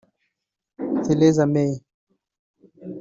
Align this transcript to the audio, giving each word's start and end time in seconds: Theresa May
Theresa 1.03 1.45
May 1.53 1.73